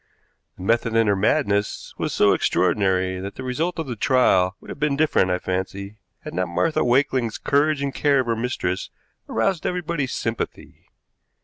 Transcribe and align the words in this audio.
The 0.57 0.63
method 0.63 0.95
in 0.95 1.05
her 1.05 1.15
madness 1.15 1.93
was 1.99 2.11
so 2.11 2.33
extraordinary 2.33 3.19
that 3.19 3.35
the 3.35 3.43
result 3.43 3.77
of 3.77 3.85
the 3.85 3.95
trial 3.95 4.55
would 4.59 4.69
have 4.69 4.79
been 4.79 4.95
different, 4.95 5.29
I 5.29 5.37
fancy, 5.37 5.99
had 6.21 6.33
not 6.33 6.47
Martha 6.47 6.83
Wakeling's 6.83 7.37
courage 7.37 7.83
and 7.83 7.93
care 7.93 8.21
of 8.21 8.25
her 8.25 8.35
mistress 8.35 8.89
aroused 9.29 9.63
everybody's 9.63 10.11
sympathy. 10.13 10.87